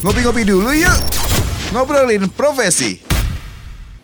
[0.00, 0.96] Ngopi-ngopi dulu yuk.
[1.76, 3.09] Ngobrolin profesi.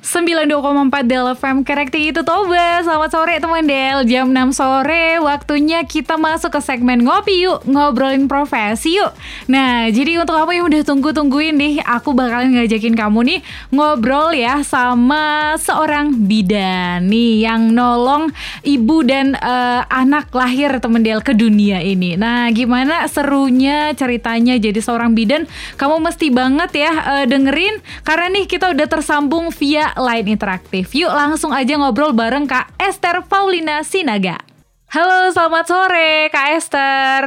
[0.07, 2.79] 92,4 Del FM Correcting itu Toba.
[2.79, 4.07] Selamat sore teman Del.
[4.07, 7.67] Jam 6 sore Waktunya kita masuk ke segmen Ngopi yuk.
[7.67, 9.11] Ngobrolin profesi yuk.
[9.51, 13.41] Nah jadi untuk kamu yang udah tunggu-tungguin nih Aku bakalan ngajakin kamu nih
[13.75, 18.31] Ngobrol ya sama seorang bidan Nih yang nolong
[18.63, 22.15] ibu dan uh, anak lahir teman Del ke dunia ini.
[22.15, 25.51] Nah gimana serunya ceritanya jadi seorang bidan?
[25.75, 27.83] Kamu mesti banget ya uh, dengerin.
[28.07, 30.93] Karena nih kita udah tersambung via line interaktif.
[30.93, 34.39] Yuk langsung aja ngobrol bareng Kak Esther Paulina Sinaga.
[34.93, 37.21] Halo, selamat sore Kak Esther.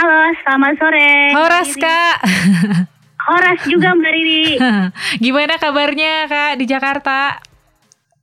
[0.00, 1.12] Halo, selamat sore.
[1.34, 2.16] Horas Kak.
[3.30, 4.44] Horas juga Mbak Riri.
[5.24, 7.36] Gimana kabarnya Kak di Jakarta?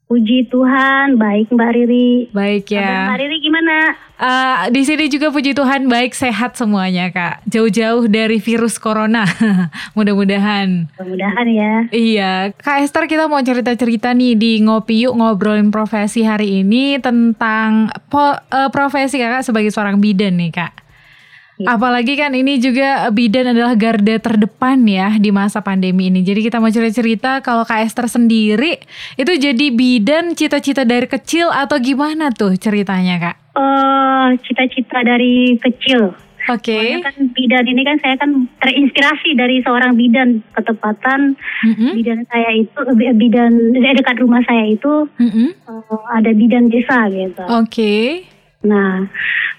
[0.08, 2.32] Puji Tuhan, baik Mbak Riri.
[2.32, 2.82] Baik ya.
[2.82, 3.76] Kabar Mbak Riri gimana?
[4.18, 7.46] Uh, di sini juga puji Tuhan baik sehat semuanya kak.
[7.46, 9.30] Jauh-jauh dari virus corona.
[9.98, 10.90] Mudah-mudahan.
[10.98, 11.74] Mudah-mudahan ya.
[11.94, 17.94] Iya, Kak Esther kita mau cerita-cerita nih di ngopi yuk ngobrolin profesi hari ini tentang
[18.10, 20.87] po, uh, profesi kakak sebagai seorang bidan nih kak.
[21.58, 21.74] Ya.
[21.74, 26.22] Apalagi kan ini juga bidan adalah garda terdepan ya di masa pandemi ini.
[26.22, 28.78] Jadi kita mau cerita-cerita kalau Kak Esther sendiri
[29.18, 33.36] itu jadi bidan cita-cita dari kecil atau gimana tuh ceritanya Kak?
[33.58, 36.14] Uh, cita-cita dari kecil.
[36.48, 36.72] Oke.
[36.72, 37.04] Okay.
[37.04, 38.32] kan bidan ini kan saya kan
[38.64, 41.36] terinspirasi dari seorang bidan ketepatan
[41.66, 41.92] mm-hmm.
[42.00, 45.50] bidan saya itu eh, bidan dekat rumah saya itu mm-hmm.
[45.68, 47.44] uh, ada bidan desa gitu.
[47.50, 47.66] Oke.
[47.68, 48.37] Okay.
[48.68, 49.08] Nah,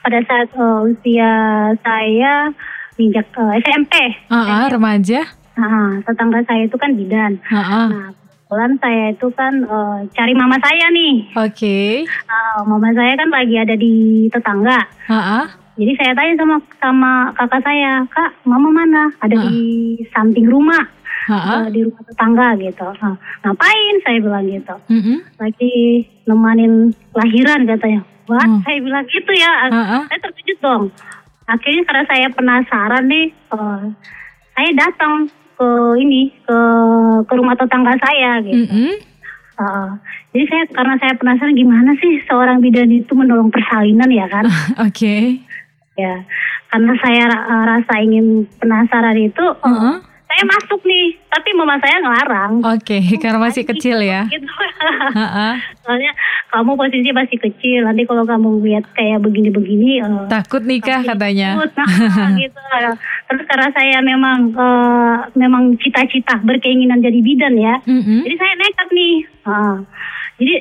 [0.05, 1.33] pada saat uh, usia
[1.81, 2.53] saya
[3.01, 3.95] minjak uh, SMP.
[4.29, 5.25] Uh, uh, remaja.
[5.57, 7.41] Nah, tetangga saya itu kan bidan.
[7.49, 7.87] Uh, uh.
[7.89, 11.15] Nah, kebetulan saya itu kan uh, cari mama saya nih.
[11.35, 11.53] Oke.
[11.57, 11.91] Okay.
[12.29, 14.79] Uh, mama saya kan lagi ada di tetangga.
[15.09, 15.47] Uh, uh.
[15.79, 19.15] Jadi saya tanya sama sama kakak saya, kak, mama mana?
[19.23, 19.43] Ada uh.
[19.47, 19.59] di
[20.11, 20.85] samping rumah.
[21.29, 22.89] Uh, di rumah tetangga gitu.
[22.89, 23.15] Uh,
[23.45, 23.95] ngapain?
[24.03, 24.75] Saya bilang gitu.
[24.89, 25.19] Uh -huh.
[25.39, 25.75] Lagi
[26.25, 28.03] nemanin lahiran katanya.
[28.29, 28.61] Wah, hmm.
[28.63, 29.53] saya bilang gitu ya.
[29.73, 30.03] Uh-uh.
[30.07, 30.83] Saya terkejut dong.
[31.49, 33.83] Akhirnya karena saya penasaran nih, uh,
[34.53, 35.69] saya datang ke
[35.99, 36.59] ini ke
[37.25, 38.63] ke rumah tetangga saya gitu.
[38.63, 38.93] Mm-hmm.
[39.59, 39.91] Uh,
[40.31, 44.45] jadi saya karena saya penasaran gimana sih seorang bidan itu menolong persalinan ya kan?
[44.87, 44.93] Oke.
[44.93, 45.25] Okay.
[45.99, 46.23] Ya,
[46.71, 49.47] karena saya uh, rasa ingin penasaran itu.
[49.65, 52.53] Uh-huh saya masuk nih, tapi mama saya ngelarang.
[52.65, 54.25] Oke, okay, karena masih kecil ya.
[54.33, 54.49] Gitu.
[55.85, 56.13] Soalnya
[56.53, 60.01] kamu posisi masih kecil, nanti kalau kamu lihat kayak begini-begini.
[60.05, 61.57] Uh, takut nikah katanya.
[61.61, 62.61] Takut, nah, gitu.
[63.29, 68.21] Terus karena saya memang uh, memang cita-cita berkeinginan jadi bidan ya, mm-hmm.
[68.25, 69.17] jadi saya nekat nih.
[69.45, 69.77] Uh,
[70.39, 70.55] jadi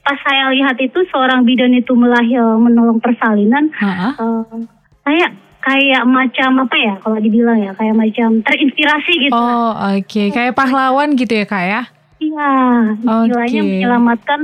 [0.00, 4.12] pas saya lihat itu seorang bidan itu melahir menolong persalinan, uh-huh.
[4.16, 4.56] uh,
[5.04, 5.28] saya
[5.60, 9.32] kayak macam apa ya kalau dibilang ya kayak macam terinspirasi gitu.
[9.36, 10.28] Oh oke okay.
[10.32, 11.82] kayak pahlawan gitu ya kak ya?
[12.20, 12.52] Iya,
[13.00, 13.70] istilahnya okay.
[13.80, 14.40] menyelamatkan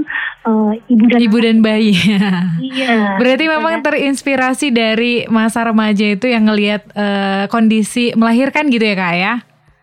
[0.48, 1.92] uh, ibu dan ibu dan bayi.
[2.72, 3.20] iya.
[3.20, 9.14] Berarti memang terinspirasi dari masa remaja itu yang ngelihat uh, kondisi melahirkan gitu ya kak
[9.20, 9.34] ya?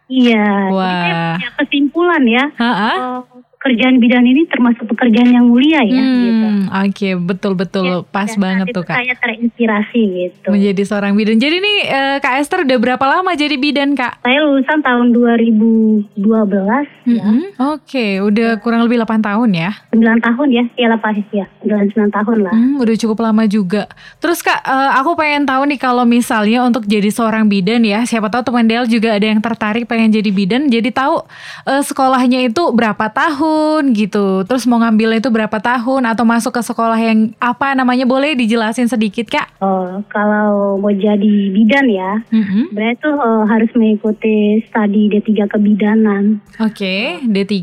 [0.09, 0.47] Iya.
[0.73, 0.89] Wah.
[0.89, 2.45] Jadi saya punya kesimpulan ya.
[2.57, 2.93] Ha-ha?
[2.97, 3.22] Uh,
[3.63, 6.47] pekerjaan bidan ini termasuk pekerjaan yang mulia ya hmm, gitu.
[6.68, 9.00] Oke, okay, betul-betul ya, pas banget tuh Kak.
[9.00, 10.47] Saya terinspirasi gitu.
[10.51, 11.40] Menjadi seorang bidan.
[11.40, 14.19] Jadi nih uh, Kak Esther udah berapa lama jadi bidan Kak?
[14.19, 17.16] Saya lulusan tahun 2012 mm -hmm.
[17.16, 17.23] ya.
[17.23, 17.40] Oke,
[17.79, 18.59] okay, udah ya.
[18.59, 19.72] kurang lebih 8 tahun ya?
[19.96, 22.52] 9 tahun ya, ya 8 ya, 9, 9 tahun lah.
[22.52, 23.88] Hmm, udah cukup lama juga.
[24.19, 28.28] Terus Kak, uh, aku pengen tahu nih kalau misalnya untuk jadi seorang bidan ya, siapa
[28.28, 31.23] tahu teman Del juga ada yang tertarik pengen jadi bidan, jadi tahu
[31.63, 34.25] uh, sekolahnya itu berapa tahun tahun gitu.
[34.50, 38.90] Terus mau ngambil itu berapa tahun atau masuk ke sekolah yang apa namanya boleh dijelasin
[38.90, 39.50] sedikit kak?
[39.62, 42.74] Oh kalau mau jadi bidan ya, mm-hmm.
[42.74, 46.41] berarti tuh uh, harus mengikuti studi D3 kebidanan.
[46.58, 47.53] Oke, okay, D3.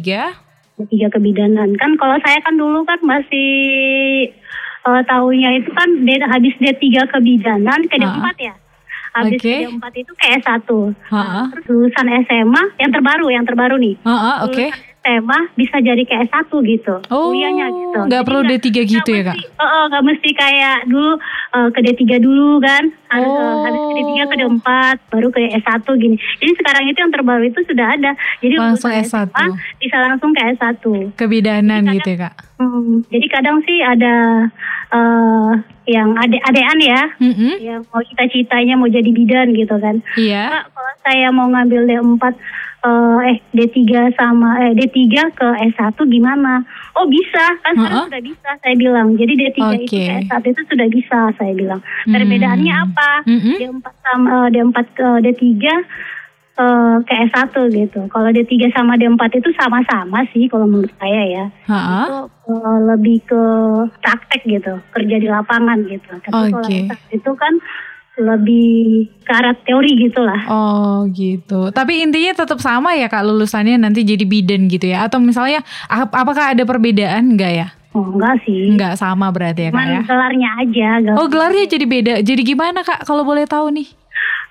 [0.78, 1.74] D3 kebidanan.
[1.74, 3.50] Kan kalau saya kan dulu kan masih
[4.86, 8.34] uh, tahunnya itu kan D, habis D3 kebidanan ke D4 uh.
[8.38, 8.54] ya.
[9.10, 9.66] Habis okay.
[9.66, 10.70] D4 itu ke S1.
[10.70, 11.46] Uh-uh.
[11.50, 13.98] Terus lulusan SMA yang terbaru, yang terbaru nih.
[14.06, 14.54] Uh-uh, oke.
[14.54, 18.00] Okay tema bisa jadi kayak satu gitu oh, kuliahnya gitu.
[18.04, 19.36] Nggak perlu D3 gitu ya kak?
[19.56, 21.12] Oh, oh nggak mesti kayak dulu
[21.56, 23.40] uh, ke D3 dulu kan harus oh.
[23.40, 24.68] uh, harus ke D3 ke D4
[25.08, 26.16] baru ke S1 gini.
[26.20, 28.12] Jadi sekarang itu yang terbaru itu sudah ada.
[28.44, 29.44] Jadi langsung S1 SMA,
[29.80, 30.84] bisa langsung ke S1.
[31.16, 32.34] Kebidanan kadang, gitu ya kak?
[32.60, 34.14] Hmm, jadi kadang sih ada
[34.92, 35.52] uh,
[35.88, 37.52] yang ade-adean ya, mm-hmm.
[37.58, 40.04] yang mau cita-citanya mau jadi bidan gitu kan.
[40.14, 40.68] Iya.
[40.70, 42.24] Kalau saya mau ngambil D4
[42.84, 44.98] uh, eh D3 sama eh D3
[45.32, 46.64] ke S1 gimana?
[46.96, 48.08] Oh bisa, kan sekarang uh-huh.
[48.08, 49.08] sudah bisa saya bilang.
[49.16, 49.76] Jadi D3 okay.
[49.76, 51.80] itu ke S1 itu sudah bisa saya bilang.
[52.08, 52.84] Perbedaannya hmm.
[52.90, 53.10] apa?
[53.28, 53.56] Mm-hmm.
[53.60, 55.80] D4 sama D4 ke D3 uh,
[56.60, 58.00] uh, ke S1 gitu.
[58.12, 61.44] Kalau D3 sama D4 itu sama-sama sih kalau menurut saya ya.
[61.70, 62.00] Ha-ha.
[62.04, 62.18] Itu
[62.52, 63.42] uh, lebih ke
[64.04, 66.10] praktek gitu, kerja di lapangan gitu.
[66.20, 66.76] Tapi kalau Oke.
[66.88, 67.54] S1 itu kan
[68.20, 68.70] lebih
[69.20, 70.40] ke arah teori gitu lah.
[70.46, 71.68] Oh gitu.
[71.70, 75.04] Tapi intinya tetap sama ya kak lulusannya nanti jadi bidan gitu ya?
[75.04, 77.68] Atau misalnya ap- apakah ada perbedaan enggak ya?
[77.90, 78.70] Oh enggak sih.
[78.70, 80.02] Enggak sama berarti ya kak Cuman ya?
[80.04, 80.88] gelarnya aja.
[81.02, 82.14] gak- Oh gelarnya jadi beda.
[82.20, 83.88] Jadi gimana kak kalau boleh tahu nih?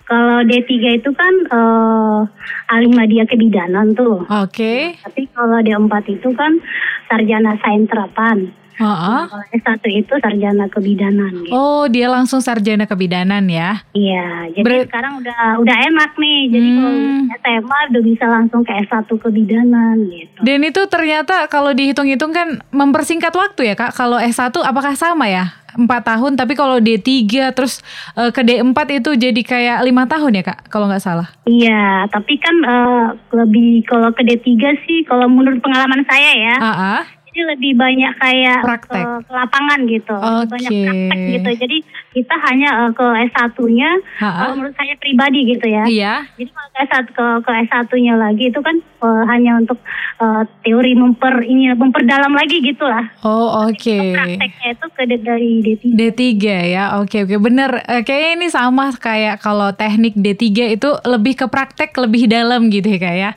[0.04, 2.20] Kalau D3 itu kan uh,
[2.68, 4.26] alim media kebidanan tuh.
[4.26, 4.98] Oke.
[4.98, 6.58] Tapi kalau D4 itu kan
[7.06, 8.50] sarjana sains terapan.
[8.80, 9.28] Ha-ha.
[9.28, 11.52] Kalau S1 itu sarjana kebidanan gitu.
[11.52, 13.84] Oh dia langsung sarjana kebidanan ya?
[13.92, 16.40] Iya, jadi Ber- sekarang udah udah enak nih.
[16.48, 17.28] Jadi kalau Hmm.
[17.36, 20.40] SMA udah bisa langsung ke S1 kebidanan gitu.
[20.42, 23.92] Dan itu ternyata kalau dihitung-hitung kan mempersingkat waktu ya kak.
[23.92, 25.52] Kalau S1 apakah sama ya?
[25.70, 27.06] 4 tahun tapi kalau D3
[27.54, 27.86] terus
[28.16, 31.30] eh, ke D4 itu jadi kayak lima tahun ya kak kalau nggak salah.
[31.46, 33.06] Iya, tapi kan eh,
[33.36, 34.50] lebih kalau ke D3
[34.82, 37.04] sih kalau menurut pengalaman saya ya, ah.
[37.30, 39.06] Jadi lebih banyak kayak Praktek.
[39.06, 40.16] ke, ke lapangan gitu.
[40.18, 41.50] Lebih Banyak praktek gitu.
[41.62, 41.78] Jadi
[42.18, 44.34] kita hanya eh, ke S1-nya Ha, ah.
[44.42, 45.84] kalau menurut saya pribadi gitu ya.
[45.86, 46.14] Iya.
[46.36, 49.78] Jadi kalau ke S1 ke, ke S1-nya lagi itu kan eh, hanya untuk
[50.18, 53.06] eh, teori memper ini memperdalam lagi gitu lah.
[53.22, 53.98] Oh oke.
[54.18, 55.84] Prakteknya itu ke dari D3.
[55.94, 56.26] D3
[56.74, 57.86] ya, oke oke bener.
[57.86, 62.90] Eh, kayaknya ini sama kayak kalau teknik D3 itu lebih ke praktek lebih dalam gitu
[62.90, 63.32] ya kak ya.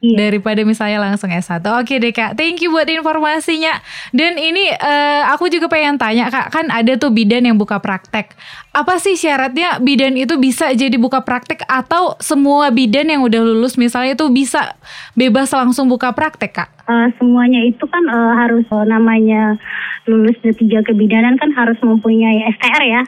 [0.00, 0.16] Iya.
[0.32, 2.32] Daripada misalnya langsung S1 Oke deh kak.
[2.32, 3.84] Thank you buat informasinya.
[4.16, 8.32] Dan ini eh, aku juga pengen tanya kak Kan ada tuh bidan yang buka praktek.
[8.72, 13.76] Apa sih syaratnya bidan itu bisa jadi buka praktek Atau semua bidan yang udah lulus
[13.76, 14.72] misalnya itu bisa
[15.12, 19.54] bebas langsung buka praktek kak Eh, semuanya itu kan eh, harus eh, namanya
[20.10, 23.02] lulus D3 kebidanan kan harus mempunyai STR ya.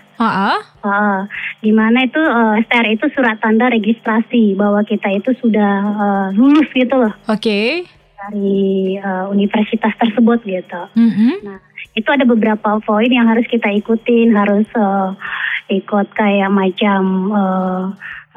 [0.87, 1.21] Eh,
[1.67, 6.71] di mana itu eh, STR itu surat tanda registrasi bahwa kita itu sudah eh, lulus
[6.71, 7.83] gitu loh Oke
[8.23, 10.83] dari eh, universitas tersebut gitu.
[10.95, 11.43] Mhm.
[11.43, 11.59] Nah,
[11.99, 15.09] itu ada beberapa poin yang harus kita ikutin, harus eh,
[15.83, 17.03] ikut kayak macam
[17.35, 17.83] eh,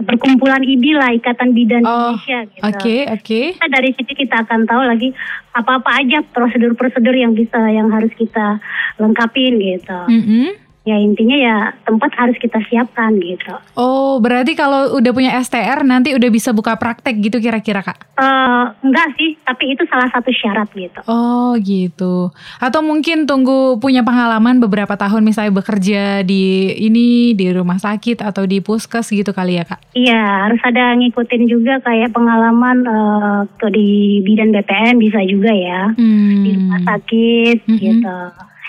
[0.03, 2.63] perkumpulan IBI lah, Ikatan Bidan Oh, Indonesia gitu.
[2.67, 5.15] Oke oke Kita dari situ kita akan tahu lagi
[5.55, 8.59] apa-apa aja prosedur-prosedur yang bisa yang harus kita
[8.99, 9.99] lengkapin gitu.
[10.11, 10.64] Mhm.
[10.85, 13.57] Ya intinya ya tempat harus kita siapkan gitu.
[13.73, 18.05] Oh, berarti kalau udah punya STR nanti udah bisa buka praktek gitu kira-kira kak?
[18.21, 21.01] Eh enggak sih, tapi itu salah satu syarat gitu.
[21.09, 22.29] Oh gitu.
[22.61, 28.45] Atau mungkin tunggu punya pengalaman beberapa tahun misalnya bekerja di ini di rumah sakit atau
[28.45, 29.81] di puskes gitu kali ya kak?
[29.97, 35.97] Iya, harus ada ngikutin juga kayak pengalaman eh, ke di bidang BPM bisa juga ya.
[35.97, 36.45] Hmm.
[36.45, 37.79] Di rumah sakit Mm-mm.
[37.81, 38.19] gitu.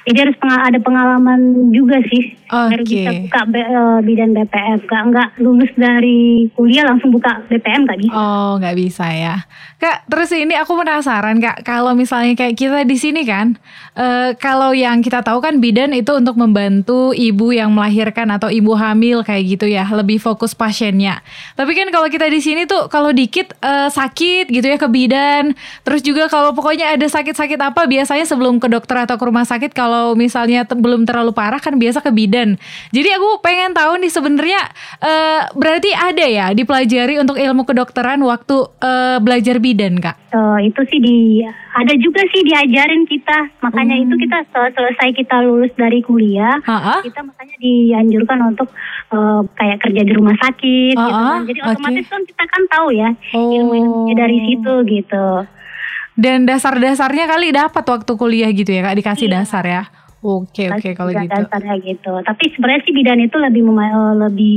[0.07, 1.41] Jadi harus penga- ada pengalaman
[1.75, 2.39] juga sih.
[2.47, 2.95] Baru Oke.
[2.95, 4.79] bisa buka B- eh, bidan BPM.
[4.87, 8.15] Enggak enggak lulus dari kuliah langsung buka BPM nggak bisa.
[8.15, 9.43] Oh nggak bisa ya,
[9.83, 10.07] kak.
[10.07, 13.59] Terus ini aku penasaran kak, kalau misalnya kayak kita di sini kan,
[13.99, 18.79] eh, kalau yang kita tahu kan bidan itu untuk membantu ibu yang melahirkan atau ibu
[18.79, 21.19] hamil kayak gitu ya, lebih fokus pasiennya.
[21.59, 25.51] Tapi kan kalau kita di sini tuh kalau dikit eh, sakit gitu ya ke bidan,
[25.83, 29.75] terus juga kalau pokoknya ada sakit-sakit apa biasanya sebelum ke dokter atau ke rumah sakit
[29.75, 32.57] kalau misalnya te- belum terlalu parah kan biasa ke bidan.
[32.91, 34.61] Jadi aku pengen tahu nih sebenarnya
[34.99, 40.17] eh, berarti ada ya dipelajari untuk ilmu kedokteran waktu eh, belajar bidan kak?
[40.29, 41.17] Eh, itu sih di
[41.73, 43.39] ada juga sih diajarin kita.
[43.61, 44.05] Makanya Hmm.
[44.05, 47.01] itu kita se- selesai kita lulus dari kuliah, Ha-ha.
[47.01, 48.69] kita makanya dianjurkan untuk
[49.07, 51.47] eh, kayak kerja di rumah sakit gitu Ah, kan.
[51.47, 53.51] Jadi otomatis kan kita kan tahu ya Oh.
[53.51, 55.27] ilmu-ilmunya dari situ gitu.
[56.17, 59.35] Dan dasar-dasarnya kali dapat waktu kuliah gitu ya kak dikasih Iya.
[59.41, 59.85] dasar ya?
[60.25, 61.39] Oke oke kalau Juga gitu.
[61.39, 62.13] dasarnya gitu.
[62.19, 64.55] Tapi sebenarnya sih bidan itu lebih eh, lebih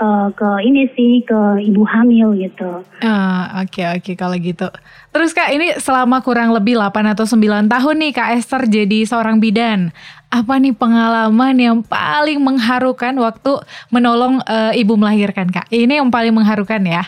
[0.00, 2.80] eh, ke ini sih ke ibu hamil gitu.
[2.98, 4.66] Ah, Oke oke kalau gitu.
[5.12, 9.38] Terus kak ini selama kurang lebih 8 atau 9 tahun nih kak Esther jadi seorang
[9.38, 9.92] bidan.
[10.26, 15.68] Apa nih pengalaman yang paling mengharukan waktu menolong eh, ibu melahirkan kak?
[15.68, 17.04] Ini yang paling mengharukan ya?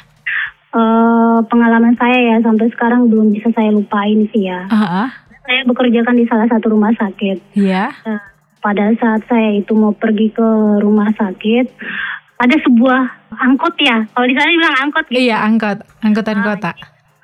[0.75, 4.67] Eh, pengalaman saya ya sampai sekarang belum bisa saya lupain sih ya.
[4.75, 5.07] Ah.
[5.47, 7.55] Saya bekerja kan di salah satu rumah sakit.
[7.55, 7.95] Iya.
[8.03, 8.19] Nah,
[8.59, 10.49] pada saat saya itu mau pergi ke
[10.83, 11.71] rumah sakit,
[12.43, 13.01] ada sebuah
[13.39, 14.03] angkot ya.
[14.03, 15.23] Kalau di sana bilang angkot gitu.
[15.23, 16.73] Iya angkot, angkutan Ah, kota.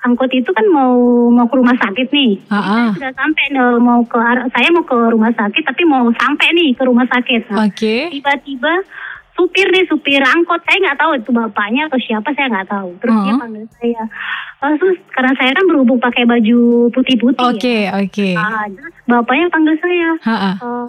[0.07, 0.95] Angkot itu kan mau
[1.27, 2.39] mau ke rumah sakit nih.
[2.47, 2.63] Ah, ah.
[2.63, 4.15] Saya sudah sampai eh, mau ke
[4.47, 7.51] saya mau ke rumah sakit tapi mau sampai nih ke rumah sakit.
[7.51, 8.15] Nah, Oke.
[8.15, 8.79] tiba-tiba
[9.31, 12.89] supir nih supir angkot saya nggak tahu itu bapaknya atau siapa saya nggak tahu.
[12.99, 13.39] Terus dia Oh.
[13.39, 14.03] panggil saya.
[14.61, 16.59] Eh, terus karena saya kan berhubung pakai baju
[16.89, 17.41] putih-putih.
[17.47, 17.97] Oke Ya.
[17.97, 18.29] oke.
[18.35, 20.09] Ah, terus bapaknya panggil saya.
[20.21, 20.51] Ha, ha.
[20.55, 20.85] Eh,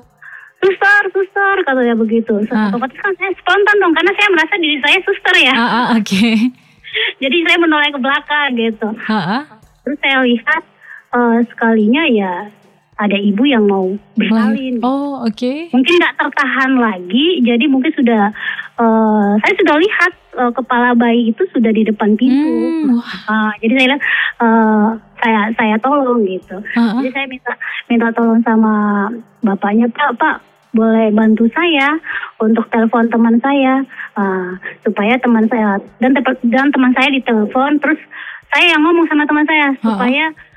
[0.60, 2.34] suster, suster, katanya begitu.
[2.46, 2.68] So, Ah.
[2.68, 5.54] Otomatis kan saya spontan dong, karena saya merasa diri saya suster ya.
[5.54, 6.30] Ah, ah, oke.
[7.22, 8.88] Jadi saya menoleh ke belakang gitu.
[9.08, 9.38] Ha-ha.
[9.82, 10.62] Terus saya lihat
[11.10, 12.34] uh, sekalinya ya
[13.02, 14.78] ada ibu yang mau bersalin.
[14.86, 15.34] Oh, oke.
[15.34, 15.66] Okay.
[15.74, 18.30] Mungkin nggak tertahan lagi, jadi mungkin sudah
[18.78, 22.86] uh, saya sudah lihat uh, kepala bayi itu sudah di depan pintu.
[22.86, 23.02] Hmm.
[23.26, 24.02] Uh, jadi saya lihat
[24.38, 26.56] uh, saya saya tolong gitu.
[26.62, 27.02] Uh-huh.
[27.02, 27.52] Jadi saya minta
[27.90, 28.74] minta tolong sama
[29.42, 30.36] bapaknya, Pak, Pak
[30.72, 32.00] boleh bantu saya
[32.40, 33.84] untuk telepon teman saya
[34.16, 36.16] uh, supaya teman saya dan
[36.48, 38.00] dan teman saya ditelepon terus
[38.52, 40.51] saya yang ngomong sama teman saya supaya uh,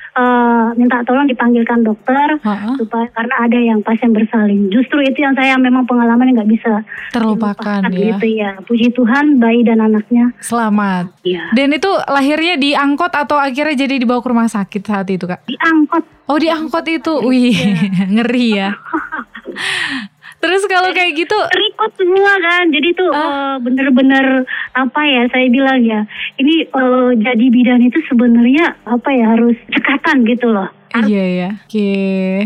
[0.76, 2.76] minta tolong dipanggilkan dokter uh-huh.
[2.80, 4.72] supaya karena ada yang pasien bersalin.
[4.72, 6.74] Justru itu yang saya memang pengalaman yang nggak bisa
[7.12, 8.16] terlupakan ya.
[8.16, 8.52] Gitu ya.
[8.64, 11.12] Puji Tuhan bayi dan anaknya selamat.
[11.28, 11.52] Ya.
[11.52, 15.44] Dan itu lahirnya di angkot atau akhirnya jadi dibawa ke rumah sakit saat itu kak?
[15.48, 16.04] Di angkot.
[16.26, 18.08] Oh di angkot itu, wih ya.
[18.16, 18.70] ngeri ya.
[20.46, 22.70] Terus kalau kayak gitu terikut semua kan.
[22.70, 23.58] Jadi tuh uh.
[23.58, 24.46] bener-bener
[24.78, 26.06] apa ya saya bilang ya.
[26.38, 30.70] Ini uh, jadi bidan itu sebenarnya apa ya harus cekatan gitu loh.
[30.96, 31.50] Iya ya.
[31.66, 31.92] Oke.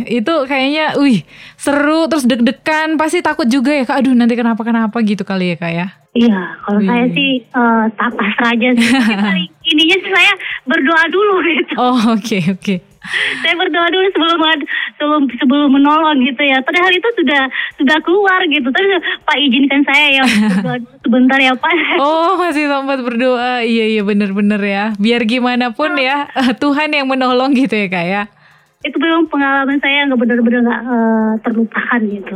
[0.09, 1.21] Itu kayaknya wih,
[1.53, 4.01] seru terus deg-degan, pasti takut juga ya Kak.
[4.01, 5.87] Aduh, nanti kenapa-kenapa gitu kali ya Kak ya.
[6.17, 8.89] Iya, kalau saya sih uh, tak pasrah aja sih.
[9.69, 10.33] ininya sih saya
[10.65, 11.73] berdoa dulu gitu.
[11.77, 12.57] Oh, oke okay, oke.
[12.57, 12.88] Okay
[13.41, 14.39] saya berdoa dulu sebelum
[14.99, 16.59] sebelum sebelum menolong gitu ya.
[16.61, 17.41] Padahal itu sudah
[17.79, 18.67] sudah keluar gitu.
[18.67, 18.87] Tapi
[19.23, 20.23] Pak izinkan saya ya
[21.03, 21.73] sebentar ya Pak.
[21.99, 23.63] Oh masih sempat berdoa.
[23.63, 24.85] Iya iya benar-benar ya.
[24.99, 26.27] Biar gimana pun ya
[26.61, 28.23] Tuhan yang menolong gitu ya kak ya.
[28.79, 32.35] Itu memang pengalaman saya nggak benar-benar nggak uh, terlupakan gitu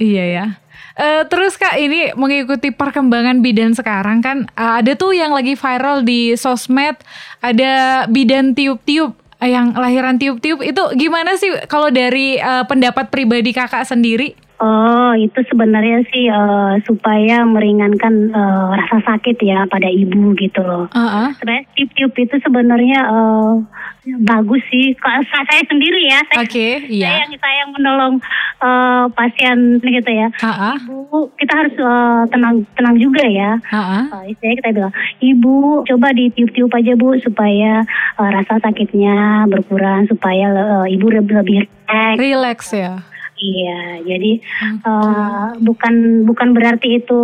[0.00, 0.46] Iya ya.
[0.92, 6.04] Uh, terus kak ini mengikuti perkembangan bidan sekarang kan uh, ada tuh yang lagi viral
[6.04, 7.00] di sosmed
[7.40, 13.86] ada bidan tiup-tiup yang lahiran tiup-tiup itu gimana sih kalau dari uh, pendapat pribadi kakak
[13.86, 14.34] sendiri?
[14.62, 20.86] Oh, itu sebenarnya sih uh, supaya meringankan uh, rasa sakit ya pada ibu gitu loh.
[20.86, 21.34] Uh-uh.
[21.34, 23.58] Sebenarnya tiup-tiup itu sebenarnya uh,
[24.22, 24.94] bagus sih.
[25.02, 27.10] Kalau saya sendiri ya, saya, okay, iya.
[27.10, 28.14] saya yang saya yang menolong
[28.62, 30.30] uh, pasien gitu ya.
[30.30, 30.78] Uh-uh.
[30.78, 33.58] Ibu, kita harus uh, tenang tenang juga ya.
[33.66, 34.14] Uh-uh.
[34.14, 37.82] Uh, kita bilang, ibu coba ditiup-tiup aja bu supaya
[38.14, 41.66] uh, rasa sakitnya berkurang, supaya uh, ibu lebih lebih
[42.14, 43.02] relax ya.
[43.42, 44.86] Iya, jadi okay.
[44.86, 47.22] uh, bukan bukan berarti itu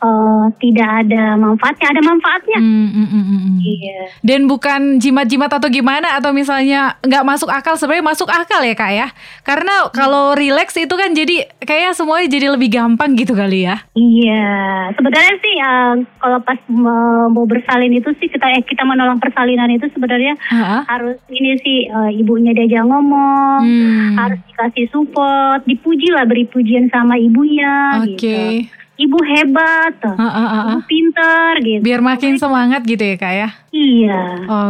[0.00, 2.58] uh, tidak ada manfaatnya, ada manfaatnya.
[2.60, 3.56] Mm, mm, mm, mm.
[3.62, 4.00] Iya.
[4.20, 8.92] Dan bukan jimat-jimat atau gimana atau misalnya nggak masuk akal sebenarnya masuk akal ya kak
[8.92, 9.08] ya.
[9.42, 13.84] Karena kalau relax itu kan jadi kayak semuanya jadi lebih gampang gitu kali ya.
[13.96, 19.70] Iya, sebenarnya sih uh, kalau pas mau bersalin itu sih kita eh, kita menolong persalinan
[19.72, 20.82] itu sebenarnya uh -huh.
[20.86, 24.14] harus ini sih uh, ibunya diajak ngomong, hmm.
[24.16, 28.04] harus dikasih support, dipuji lah beri pujian sama ibunya.
[28.04, 28.16] Oke.
[28.16, 28.52] Okay.
[28.66, 31.80] Gitu ibu hebat, uh, uh, uh, ibu pintar gitu.
[31.84, 33.48] Biar makin semangat gitu ya kak ya?
[33.72, 34.20] Iya.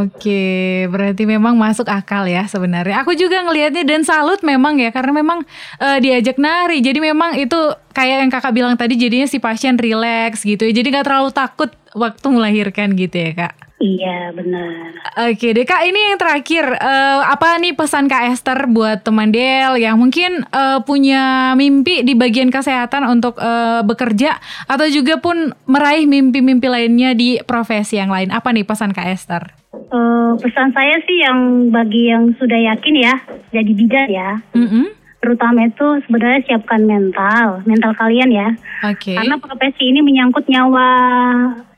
[0.03, 3.07] Oke, berarti memang masuk akal ya sebenarnya.
[3.07, 5.47] Aku juga ngelihatnya dan salut memang ya karena memang
[5.79, 6.83] uh, diajak nari.
[6.83, 7.59] Jadi memang itu
[7.95, 10.73] kayak yang kakak bilang tadi jadinya si pasien rileks gitu ya.
[10.75, 13.66] Jadi nggak terlalu takut waktu melahirkan gitu ya kak.
[13.77, 14.97] Iya benar.
[15.29, 19.77] Oke deh kak ini yang terakhir uh, apa nih pesan kak Esther buat teman Del
[19.77, 26.09] yang mungkin uh, punya mimpi di bagian kesehatan untuk uh, bekerja atau juga pun meraih
[26.09, 29.45] mimpi-mimpi lainnya di profesi yang lain apa nih pesan kak Esther?
[29.93, 33.15] Uh, pesan saya sih yang bagi yang sudah yakin ya
[33.53, 34.31] jadi bidan ya.
[34.57, 34.87] Mm -hmm
[35.27, 38.49] terutama itu sebenarnya siapkan mental, mental kalian ya.
[38.87, 39.11] Oke.
[39.11, 39.17] Okay.
[39.19, 40.87] Karena profesi ini menyangkut nyawa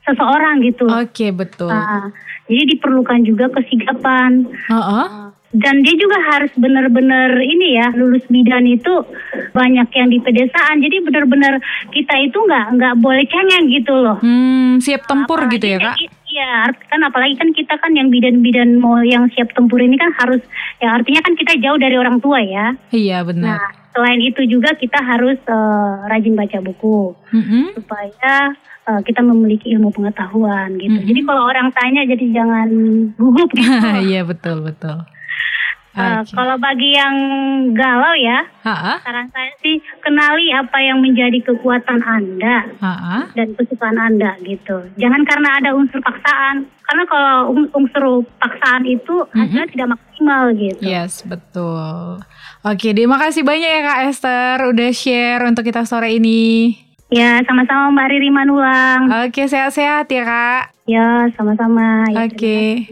[0.09, 0.85] seseorang gitu.
[0.89, 1.69] Oke, okay, betul.
[1.69, 2.09] Nah,
[2.49, 4.49] jadi diperlukan juga kesigapan.
[4.67, 5.07] Uh -uh.
[5.49, 9.01] Dan dia juga harus benar-benar ini ya lulus bidan itu
[9.49, 10.77] banyak yang di pedesaan.
[10.77, 11.57] Jadi benar-benar
[11.89, 14.21] kita itu nggak nggak boleh cengeng gitu loh.
[14.21, 15.95] Hmm, siap tempur apalagi gitu ya kak?
[16.29, 16.53] Iya,
[16.93, 20.45] kan apalagi kan kita kan yang bidan-bidan mau yang siap tempur ini kan harus
[20.77, 22.77] ya artinya kan kita jauh dari orang tua ya.
[22.93, 23.57] Iya benar.
[23.57, 27.63] Nah, selain itu juga kita harus uh, rajin baca buku mm -hmm.
[27.73, 28.53] supaya
[28.89, 30.97] uh, kita memiliki ilmu pengetahuan gitu.
[30.97, 31.09] Mm -hmm.
[31.13, 32.69] Jadi kalau orang tanya jadi jangan
[33.13, 33.87] gugup gitu.
[34.09, 35.05] Iya betul betul.
[35.99, 37.15] Uh, Kalau bagi yang
[37.73, 39.01] galau ya, Ha-ha?
[39.01, 43.33] saran saya sih kenali apa yang menjadi kekuatan Anda Ha-ha?
[43.33, 44.85] dan kesukaan Anda gitu.
[45.01, 49.39] Jangan karena ada unsur paksaan, karena kalau unsur paksaan itu mm-hmm.
[49.43, 50.81] hasilnya tidak maksimal gitu.
[50.85, 52.21] Yes, betul.
[52.61, 56.88] Oke, terima kasih banyak ya Kak Esther udah share untuk kita sore ini.
[57.09, 59.09] Ya, sama-sama Mbak Riri Manulang.
[59.25, 60.63] Oke, sehat-sehat ya Kak.
[60.85, 62.05] Ya, sama-sama.
[62.13, 62.85] Ya, Oke.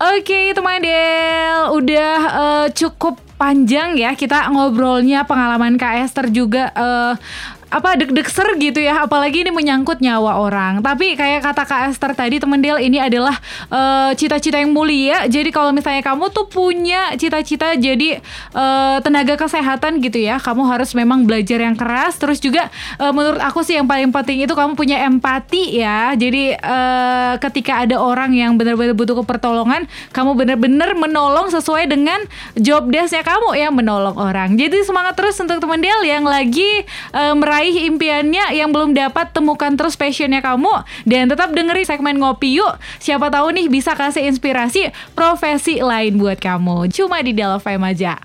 [0.00, 7.20] Oke teman Del, udah uh, cukup panjang ya kita ngobrolnya pengalaman Kak Esther juga uh,
[7.70, 10.82] apa deg-deg ser gitu ya apalagi ini menyangkut nyawa orang.
[10.82, 13.38] Tapi kayak kata Kak Esther tadi temen Del ini adalah
[13.70, 15.30] uh, cita-cita yang mulia.
[15.30, 18.18] Jadi kalau misalnya kamu tuh punya cita-cita jadi
[18.58, 22.18] uh, tenaga kesehatan gitu ya kamu harus memang belajar yang keras.
[22.18, 22.66] Terus juga
[22.98, 26.10] uh, menurut aku sih yang paling penting itu kamu punya empati ya.
[26.18, 32.18] Jadi uh, ketika ada orang yang benar-benar butuh pertolongan kamu benar-benar menolong sesuai dengan
[32.58, 34.58] job desknya kamu ya menolong orang.
[34.58, 36.82] Jadi semangat terus untuk teman Del yang lagi
[37.14, 42.56] uh, meraih impiannya yang belum dapat temukan terus passionnya kamu dan tetap dengerin segmen ngopi
[42.56, 42.80] yuk.
[42.96, 46.88] Siapa tahu nih bisa kasih inspirasi profesi lain buat kamu.
[46.88, 48.16] Cuma di Del FM aja.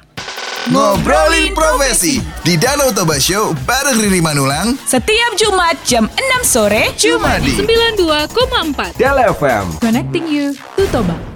[0.66, 2.18] Ngobrolin Profesi.
[2.42, 4.74] Di Danau Toba Show bareng Riri Manulang.
[4.82, 6.10] Setiap Jumat jam
[6.42, 11.35] 6 sore cuma di 92,4 Del FM Connecting you to Toba.